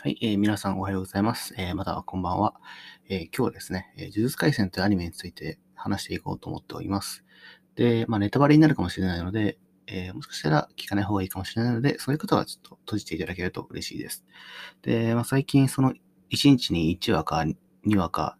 [0.00, 1.54] はい、えー、皆さんおはようございます。
[1.56, 2.54] えー、またはこんばんは。
[3.08, 7.24] えー、今日はですね、え、呪術廻戦というアニメについて話していこうと思っております。
[7.74, 14.24] で、まあ、ネタバレになるかもしれないので、えー、もしかしたら聞かない方がいいかもしれないので、そういう方はちょっと閉じていただけると嬉しいです。
[14.82, 15.96] で、まあ、最近その1
[16.50, 17.44] 日に1話か
[17.86, 18.36] 2話か、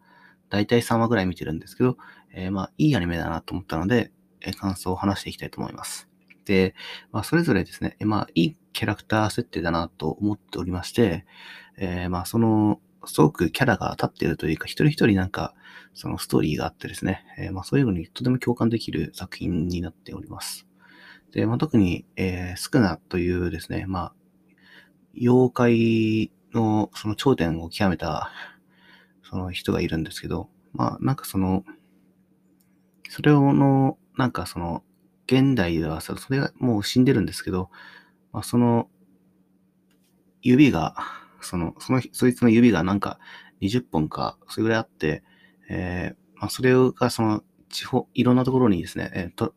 [0.49, 1.97] だいたい3話ぐらい見てるんですけど、
[2.31, 4.11] えー、まあ、いいアニメだなと思ったので、
[4.41, 6.07] え、感想を話していきたいと思います。
[6.45, 6.75] で、
[7.11, 11.25] まあ、それぞれですね、まあ、いいキャラクター設定だなと思っておりまして、
[11.77, 15.55] えー、まあ、その、すごくキャラが立っているというか、一人一人なんか、
[15.93, 20.67] そのストーリーがあってですね、えー、まあ、そういうのにとても共感できる作品になっております。
[21.31, 24.13] で、まあ、特に、えー、スクナというですね、まあ、
[25.19, 28.29] 妖怪のその頂点を極めた、
[29.23, 31.63] その人がいるんですけど、まあ、なんかその、
[33.09, 34.83] それをの、なんかその、
[35.27, 37.69] 現代では、それがもう死んでるんですけど、
[38.35, 38.89] まあ、その、
[40.41, 40.93] 指が、
[41.39, 43.17] その、その、そいつの指がなんか
[43.61, 45.23] 20本か、それぐらいあって、
[45.69, 49.55] えー、まあ、それがその、地方、いろんなところにですね、えー、と、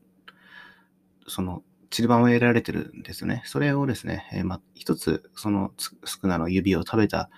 [1.27, 3.43] その、散りばめられてるんですよね。
[3.47, 7.31] それをですね、えー、まあ、一つ、その、スクナの指を食べた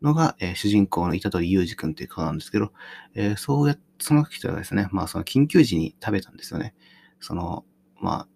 [0.00, 2.72] のが、えー、主人公の板取裕二君っていう方なんですけど、
[3.16, 6.76] えー、そうや、その人がですね、まあ、その緊急時に食べたんですよね。
[7.18, 7.64] その、
[8.00, 8.28] まあ、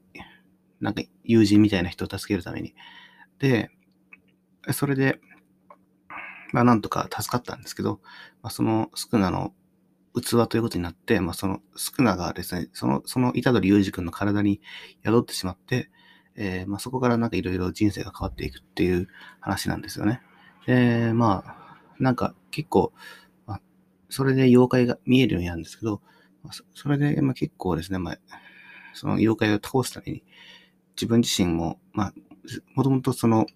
[0.83, 2.75] なんか友人みたいな人を助けるために。
[3.38, 3.70] で、
[4.72, 5.20] それで、
[6.52, 8.00] まあなんとか助かったんですけど、
[8.42, 9.55] まあ、そのスクナの
[10.14, 14.60] 器ということになって、まあそのスクナがですね、その、その虎取裕二君の体に
[15.05, 15.91] 宿ってしまって、
[16.34, 19.08] えー、まあそこからなんかいろいろ人生が変わっていくっていう
[19.41, 20.20] 話なんですよね。
[20.66, 22.92] で、まあ、なんか結構、
[23.47, 23.60] まあ、
[24.08, 26.03] それで妖怪が見えるようになるんですけど、
[26.75, 28.19] それで、まあ、結構ですね、まあ、
[28.94, 30.25] その妖怪を倒すために、
[30.96, 32.14] 自分自身も、まあ、
[32.74, 33.46] もともとその、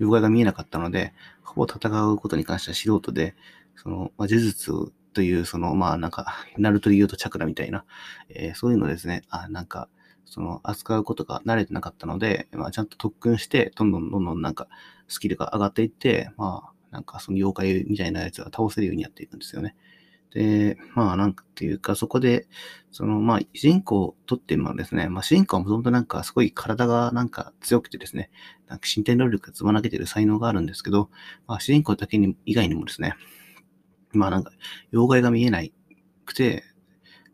[0.00, 3.36] 妖怪が見えなかったので、ほぼ戦うことに関しては素人で、
[3.76, 7.84] その、まあ、呪術という、その、まあ、なんか、ナルトで言うとチャクラみたいな、
[8.28, 9.88] えー、そういうのですね、あ、なんか、
[10.24, 14.68] その、扱うことが慣れてなかったので、まあ、ちゃんと特訓して、どんどんどんどんなんか、
[15.06, 19.74] スキルが上がっていって、まあ、なんかその妖怪みたいなやつが倒せるようになっていくんですよね。
[20.32, 22.48] で、まあなんていうか、そこで、
[22.90, 28.30] そのまあ主人公をとってもですね、まあ主人公はもともとなんかすごい体がなんか強くてですね、
[28.66, 31.10] なんか身体能力がつまなげてる才能があるんですけど、
[31.46, 33.14] まあ主人公だけに以外にもですね、
[34.12, 34.52] まあなんか
[34.92, 35.72] 妖怪が見えない
[36.24, 36.64] くて、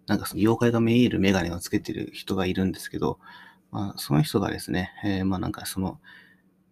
[0.06, 3.18] なんかその妖怪が見えるメガネをつけてる人がいるんですけど、
[3.70, 6.00] まあその人がですね、えー、まあなんかその、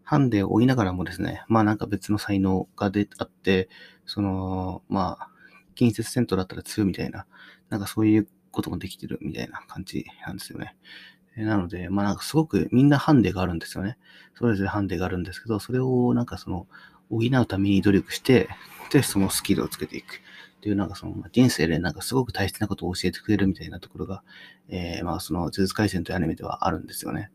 [0.02, 3.68] ハンデを追いながらもですね、まあなんか別の才能が出あって、
[4.06, 5.30] その、まあ、
[5.78, 7.26] 近接戦闘だったら強いみたいな、
[7.70, 10.76] なんかそういうこともできてるみたいな感じなんですよね。
[11.36, 13.96] なので、まあなんかすごくみんなハンデがあるんですよね。
[14.34, 16.66] それぞれハンデがあるんですけど、それをなんかその
[17.10, 18.48] 補うために努力して、
[18.92, 20.20] で、そのスキルをつけていく。
[20.58, 24.24] っていうなんかその人生でなんかすごく大切なことを教えてくれるみたいなところが、
[24.68, 27.30] えー、まあその呪術廻戦というアニメではあるんですよね。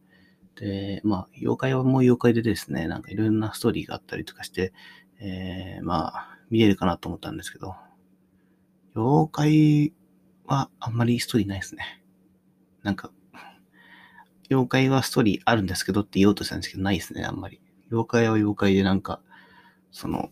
[0.55, 4.73] で、まあ妖怪はもう妖怪でですね、なんかいろんなストーリーがあったりとかして、
[5.21, 7.75] えー、まあ見れるかなと思ったんですけど、
[8.95, 9.93] 妖怪
[10.45, 12.03] はあんまりストーリーないですね。
[12.83, 13.11] なんか、
[14.49, 17.61] 妖怪はストーリーあるんですけどって言おうとしたんですけど、ないですね、あんまり。
[17.91, 19.21] 妖怪は妖怪でなんか、
[19.91, 20.29] その、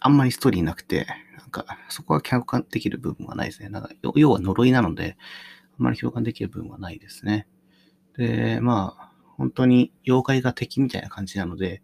[0.00, 1.06] あんまりストーリーなくて、
[1.38, 3.68] なんか、そこは共感できる部分はないですね。
[3.68, 5.16] なんか、要は呪いなので、
[5.78, 7.46] あんまり共感できる部分はないですね。
[8.16, 11.82] で、まあ、本当に妖怪が敵みたいな感じなので、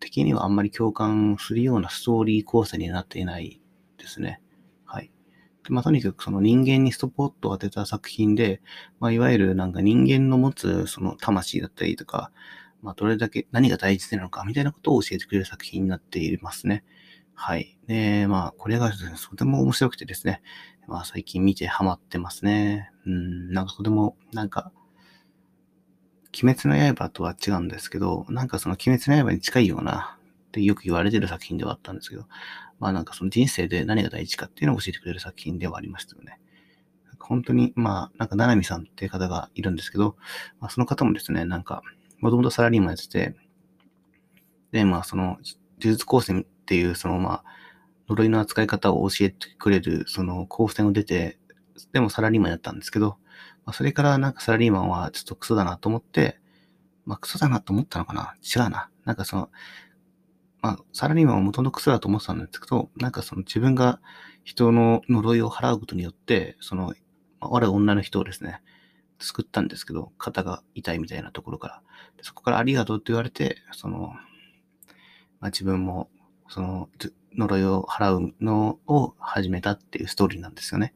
[0.00, 3.62] 敵にはあんまり共感するようなストーリー構成になっていない
[3.96, 4.41] ですね。
[5.68, 8.60] まあ、とにかくその人間にストポットを当てた作品で、
[8.98, 12.30] まあ、いわゆるなんか人間の持つその魂だったりとか、
[12.82, 16.84] まあ、どれだけ、何が大事なのかみたいなことを教えてくれる作品になっていますね。
[17.34, 17.78] はい。
[17.86, 20.42] で、まあ、これがですね、とても面白くてですね、
[20.88, 22.90] まあ、最近見てハマってますね。
[23.06, 24.72] うん、なんかとても、なんか、
[26.34, 30.18] 鬼滅の刃とは違うんですけど、なんかその鬼滅の刃に近いような、
[30.48, 32.26] ってよく言われてる作品ではあったんですけど、
[32.82, 36.40] まあなんかその人生で何が大事かっていうのを教えてくれる作品ではありましたよね。
[37.20, 40.16] 本当に、まあ、なんか、ななみさんっていう方がいるんですけど、
[40.58, 41.82] まあ、その方もですね、なんか、
[42.18, 43.36] もともとサラリーマンやってて、
[44.72, 45.42] で、まあ、その、呪
[45.78, 47.44] 術高専っていう、その、まあ、
[48.08, 51.38] 呪いの扱い方を教えてくれる、その、高専を出て、
[51.92, 53.18] でもサラリーマンやったんですけど、
[53.64, 56.40] まあ、それからなんかサラリーマンはちょっとクソだなと思って、
[57.06, 58.34] まあ、クソだなと思ったのかな？
[58.42, 58.90] 違うな。
[59.04, 59.48] なんかその、
[60.62, 64.00] まあ、サラリーマンは元の癖だと思ってたんですけど、なんかその自分が
[64.44, 66.94] 人の呪いを払うことによって、その、
[67.40, 68.62] まあ、我女の人をですね、
[69.18, 71.82] 救ったんですけど、肩が痛いみたいなところから。
[72.22, 74.14] そこからありがとうって言われて、その、
[75.40, 76.08] まあ、自分も、
[76.48, 76.88] その、
[77.36, 80.94] 呪いを払うのを始めたっていうストーリーなんですよね。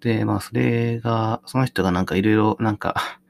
[0.00, 3.20] で、まあ、それが、その人がなんかいろいろ、なんか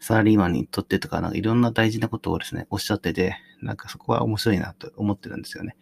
[0.00, 5.76] サラリーマンにとってとか、なんかいろんな大事なことをですね、おっしゃってて、なんかそこは面白いなと思ってるんですよね。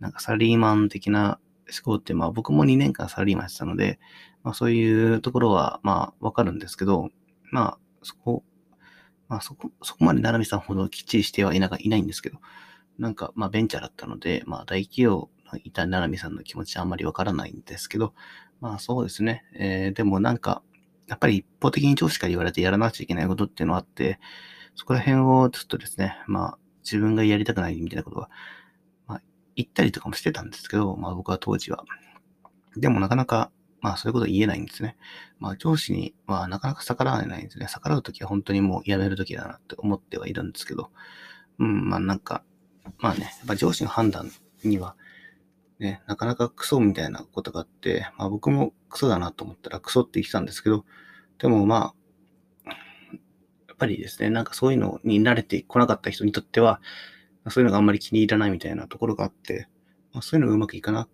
[0.00, 1.38] なんかサラリーマン的な
[1.70, 3.98] 思考って、まあ僕も2年間サラリーマンやってたので、
[4.42, 7.10] まあそういうところは、まあわかるんですけど、
[7.50, 8.44] まあそこ、
[9.28, 12.38] まあそこ、そこまで七海さんほどきっちりしてはいないないんですけど、
[12.98, 15.30] なんかまあベンチャーだったので、まあ大企業
[15.64, 18.14] いた七海さんの気持ちはあんまりわからないんですけど、
[18.60, 19.44] まあそうですね。
[19.54, 20.62] えー、でもなんか、
[21.08, 24.18] やっぱり一方的に上司から言われてやらなくちゃいけないことっていうのはあって、
[24.74, 28.30] そこら辺をちょっとですね、まあ自分がやりたくないみたいなことは、
[29.06, 29.22] まあ
[29.56, 31.84] 言ったりとかもしてたんですけど、まあ僕は当時は。
[32.76, 33.50] でもなかなか、
[33.80, 34.96] まあそういうこと言えないんですね。
[35.38, 37.66] まあ上司にはなかなか逆らわないんですね。
[37.68, 40.90] 逆らうときは本当にもうやめるときだなって思ってはいるんですけど、
[41.58, 42.44] うん、まあなんか、
[42.98, 44.30] まあね、やっぱ上司の判断
[44.64, 44.96] には、
[45.78, 50.84] ね、なかなかクソみたいなことがあって、まあ僕もクソだなと思ったらクソって言ってたんですけど、
[51.38, 51.94] でもまあ、
[53.82, 56.80] ぱりですね、なんかそういうのに慣れてこなかった人にとっては、
[57.48, 59.66] そういうのがあんまり気に入らないみたいなところがあって、
[60.12, 61.08] まあ、そういうのがうまくいかな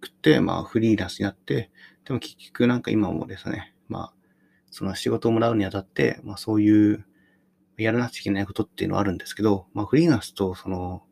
[0.00, 1.70] くて、まあフリーランスになって、
[2.04, 4.12] でも結局なんか今もですね、まあ、
[4.70, 7.04] その仕事をもらうにあたって、まあそういう
[7.76, 11.04] やらなくちゃいけないことっていうのはあるんですけど、まあフリーランスとその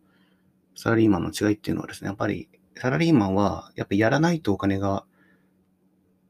[0.75, 5.05] サラリーマンの違いっていうのはですね、やっぱりサラリーマンは、やっぱやらないとお金が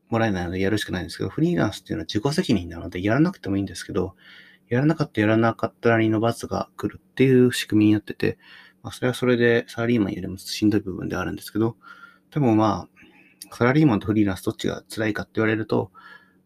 [0.08, 4.14] もらえないのでやるしかないんですけど、フリーランスっていうのは自己責任なので、やらなくてもいいんですけど、
[4.68, 8.38] やらなかったやらなかったらりの罰が来るっていう仕組みになってて、
[8.82, 11.76] まあ、それはそれでサラリーマンよりもしんどい部分ではあるんですけど、
[12.32, 15.90] でもまあ、サラリーマンとフリーランスどっちが辛いかって言われると、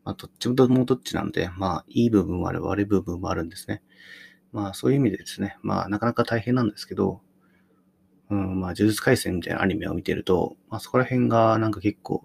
[0.04, 3.82] まあ、どっちもどっちなんで、まあ、いい部分もあれば悪い部分もあるんですね。
[4.52, 7.20] まあ、そういう意味でですね、まあ、なかなか大変なんですけど、
[8.30, 12.24] うん、まあ、呪術廻戦みたいなアニメを見てると、まあ、そこら辺がなんか結構、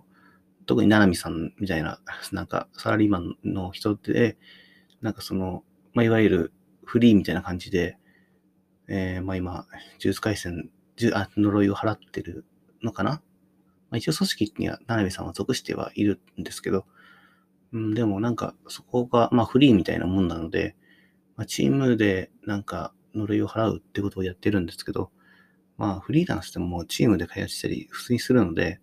[0.65, 1.99] 特に七海さんみたいな、
[2.31, 4.37] なんかサラリーマンの人で、
[5.01, 5.63] なんかその、
[5.95, 6.53] まあ、いわゆる
[6.83, 7.97] フリーみたいな感じで、
[8.87, 10.69] えー、まあ今、呪術廻戦、
[11.13, 12.45] あ、呪いを払ってる
[12.83, 13.11] のかな？
[13.11, 13.19] ま
[13.91, 16.85] あ、一応組織には七海さんは属してはいるんですけど、
[17.71, 20.75] うん、でもなんかそこが、まあフリーみたいなもんなので、
[21.35, 25.11] まあ、チームでなんか呪いを払うってことをやってるんですけど、
[25.77, 28.79] まあ、フリーランスでももうチームで開発したり普通にするので、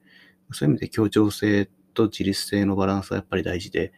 [0.53, 3.93] そういう意味で協調性と自律性のバランスはやっぱり大事で、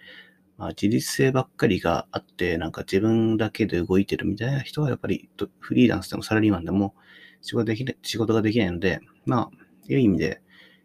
[0.56, 5.28] まあ、自律性ばっかりがあって、なんか自分だけで動いてるみたいな人はやっぱり
[5.58, 6.94] フリーランスでもサラリーマンでも
[7.42, 10.40] 仕事でき仕事ができないので、まあ、いう意味で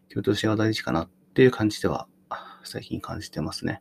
[0.08, 2.08] 協調性は大事かなっていう感じでは
[2.64, 3.80] 最近感じてますね。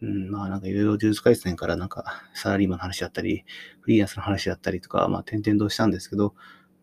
[0.00, 2.04] うん、まあなんかいろいろ呪術回戦からなんか
[2.34, 3.44] サラリーマンの話だったり、
[3.80, 6.34] フリーランスの話だったりとか、まあ点々としたんですけど、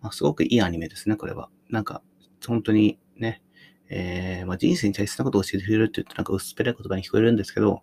[0.01, 1.49] まあ、すごくいいアニメですね、これは。
[1.69, 2.01] なんか、
[2.45, 3.41] 本当にね、
[3.89, 7.81] えー、まあ、人生に大切なことを教えてくれるって言ってなんか薄っぺらい言葉に聞こえるんですけど、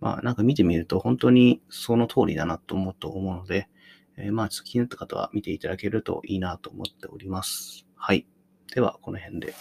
[0.00, 3.68] まあなんか見てみると本当にその通りだなと思うと思うので、
[4.16, 7.86] えー、まあ気になった方は見ていただけるといいなと思っております。
[7.96, 8.26] はい。
[8.74, 9.54] では、この辺で。